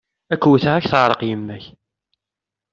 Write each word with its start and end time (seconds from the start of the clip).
Ad 0.33 0.39
k-wwteɣ, 0.41 0.73
ad 0.75 0.81
ak-teεreq 0.85 1.21
yemma-k! 1.25 1.65